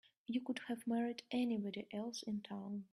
[0.25, 2.85] You could have married anybody else in town.